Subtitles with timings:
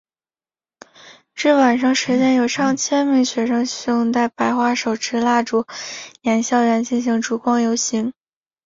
[1.35, 5.67] 至晚上十点有上千名学生胸带白花手持蜡烛
[6.21, 8.11] 沿校园进行烛光游行。